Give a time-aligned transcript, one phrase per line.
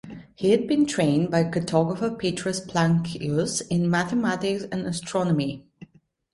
[0.33, 5.67] He had been trained by cartographer Petrus Plancius in mathematics and astronomy.